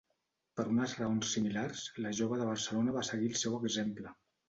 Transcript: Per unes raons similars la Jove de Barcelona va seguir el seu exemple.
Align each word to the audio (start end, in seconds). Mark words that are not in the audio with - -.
Per 0.59 0.65
unes 0.71 0.95
raons 1.01 1.35
similars 1.37 1.85
la 2.07 2.17
Jove 2.23 2.43
de 2.43 2.51
Barcelona 2.51 2.99
va 3.01 3.07
seguir 3.15 3.33
el 3.37 3.41
seu 3.47 3.63
exemple. 3.65 4.21